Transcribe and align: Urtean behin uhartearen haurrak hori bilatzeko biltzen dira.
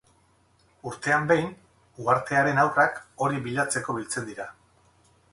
Urtean 0.91 1.27
behin 1.31 1.51
uhartearen 2.05 2.61
haurrak 2.61 2.97
hori 3.25 3.41
bilatzeko 3.49 3.95
biltzen 3.99 4.25
dira. 4.31 4.49